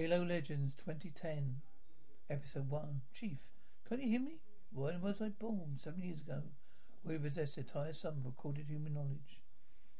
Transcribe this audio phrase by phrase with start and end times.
[0.00, 1.56] Halo Legends 2010,
[2.30, 3.02] Episode 1.
[3.12, 3.36] Chief,
[3.86, 4.38] can you hear me?
[4.72, 5.76] When was I born?
[5.76, 6.40] Seven years ago.
[7.04, 9.42] We possessed the entire sum of recorded human knowledge.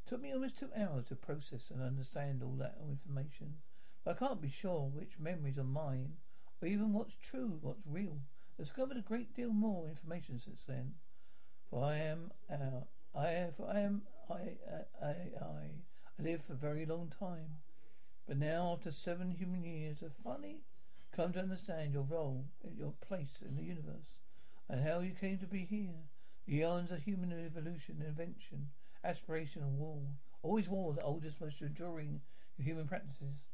[0.03, 3.57] It took me almost two hours to process and understand all that information.
[4.03, 6.15] But I can't be sure which memories are mine,
[6.63, 8.21] or even what's true, what's real.
[8.59, 10.95] I've discovered a great deal more information since then.
[11.69, 14.57] For I am, uh, I, for I am, I,
[15.05, 17.59] I, I, I live for a very long time.
[18.27, 20.63] But now, after seven human years, I've finally
[21.15, 22.45] come to understand your role,
[22.77, 24.19] your place in the universe,
[24.69, 26.07] and how you came to be here.
[26.47, 28.71] The eons of human evolution, invention,
[29.05, 30.03] aspiration, and war.
[30.43, 32.21] Always war, the oldest, most enduring
[32.59, 33.47] of human practices.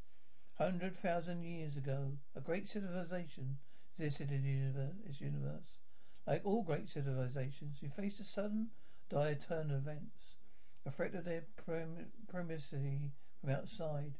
[0.58, 3.58] Hundred thousand years ago, a great civilization
[3.98, 5.80] existed in this universe.
[6.26, 8.68] Like all great civilizations, we faced a sudden,
[9.08, 10.36] dire turn of events,
[10.84, 14.14] a threat of their prim- primacy from outside.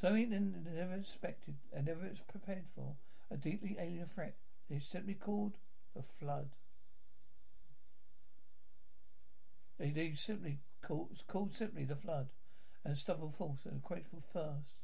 [0.00, 2.96] Something they never expected and never was prepared for.
[3.30, 4.34] A deeply alien threat.
[4.68, 5.54] They simply called
[5.94, 6.50] the flood.
[9.78, 12.28] They, simply called, called simply the flood,
[12.84, 14.74] and stubborn force and incredible thirst.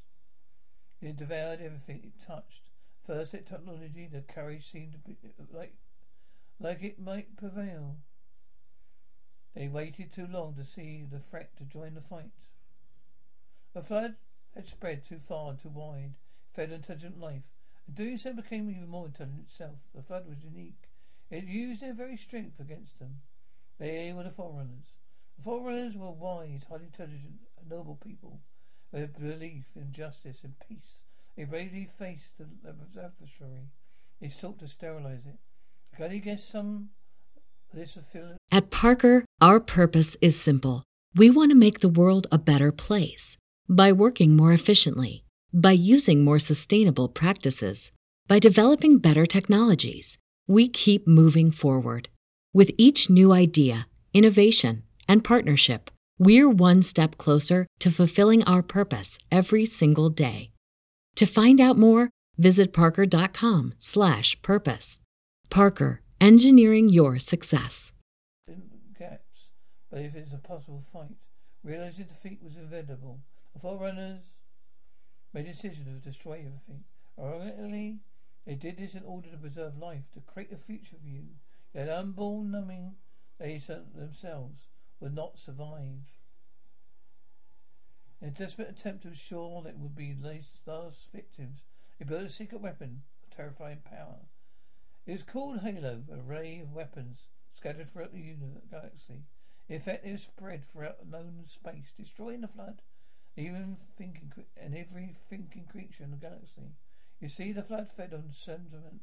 [1.01, 2.69] It devoured everything it touched.
[3.05, 5.17] First, it technology, the courage seemed to be
[5.51, 5.73] like,
[6.59, 7.97] like it might prevail.
[9.55, 12.31] They waited too long to see the threat to join the fight.
[13.73, 14.15] The flood
[14.55, 16.13] had spread too far and too wide,
[16.53, 17.43] fed intelligent life,
[17.87, 19.77] and doing so became even more intelligent itself.
[19.93, 20.89] The flood was unique.
[21.29, 23.21] It used their very strength against them.
[23.79, 24.93] They were the forerunners.
[25.37, 28.41] The forerunners were wise, highly intelligent, noble people
[28.91, 31.01] with belief in justice and peace.
[31.35, 32.45] They bravely faced the
[33.01, 33.71] adversary.
[34.21, 35.39] They sought to sterilize it.
[35.97, 36.89] Can you guess some
[37.73, 37.97] this
[38.51, 40.83] At Parker, our purpose is simple.
[41.15, 43.35] We want to make the world a better place
[43.69, 47.91] by working more efficiently, by using more sustainable practices,
[48.27, 50.17] by developing better technologies.
[50.47, 52.09] We keep moving forward.
[52.53, 59.17] With each new idea, innovation, and partnership, we're one step closer to fulfilling our purpose
[59.31, 60.51] every single day.
[61.15, 64.99] To find out more, visit parker.com/purpose.
[65.49, 67.93] Parker, engineering your success.
[68.97, 69.51] gaps,
[69.89, 71.15] but if it's a possible fight,
[71.63, 73.21] realizing defeat was inevitable.
[73.53, 74.23] The Forerunners
[75.33, 76.83] made a decision to destroy everything.
[77.19, 77.99] Ironically,
[78.45, 81.25] they did this in order to preserve life, to create a future for you.
[81.73, 82.95] Yet unborn, numbing
[83.39, 84.67] they themselves
[84.99, 86.03] would not survive.
[88.21, 90.15] In a desperate attempt to ensure that it would be
[90.65, 91.61] last victims,
[91.99, 94.19] they built a secret weapon of terrifying power.
[95.05, 99.23] It was called Halo, an array of weapons scattered throughout the universe, galaxy.
[99.67, 102.81] In effect, it was spread throughout known space, destroying the flood,
[103.35, 106.73] even thinking and every thinking creature in the galaxy.
[107.19, 109.01] You see, the flood fed on sentiment,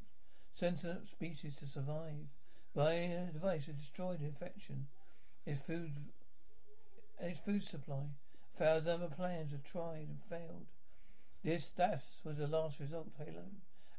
[0.55, 2.29] sentient species to survive.
[2.75, 4.87] By a device to destroy the infection,
[5.45, 5.93] its food,
[7.19, 8.05] its food supply.
[8.55, 10.67] A thousand other plans were tried and failed.
[11.43, 13.47] This, that was the last result, Halo.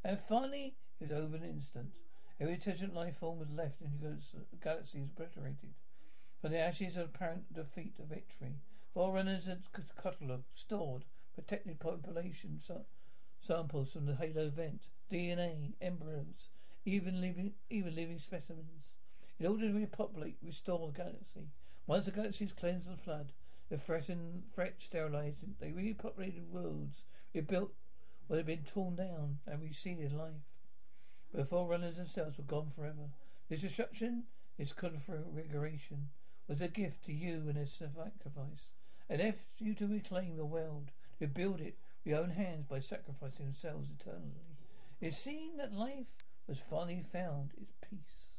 [0.04, 1.92] And finally, it was over an instant.
[2.40, 5.74] Every intelligent life form was left and the galaxy was obliterated.
[6.42, 8.56] From the ashes of apparent defeat to victory,
[8.94, 9.64] forerunners had
[10.02, 12.60] catalogued, stored, protected population
[13.40, 16.50] samples from the Halo vent, DNA, embryos,
[16.86, 18.90] even living, even living specimens.
[19.40, 21.48] In order to repopulate, restore the galaxy.
[21.88, 23.32] Once the galaxy is cleansed of the flood,
[23.70, 27.72] the threatened, threat sterilized, they repopulated worlds, rebuilt
[28.28, 30.52] what had been torn down, and reseeded life.
[31.32, 33.10] But the forerunners themselves were gone forever.
[33.50, 34.24] This destruction,
[34.58, 36.10] this conflagration,
[36.48, 38.68] was a gift to you and a sacrifice.
[39.12, 41.76] And if you to reclaim the world, to build it
[42.06, 44.56] with your own hands by sacrificing themselves eternally.
[45.02, 46.08] It seemed that life
[46.48, 48.31] was finally found its peace.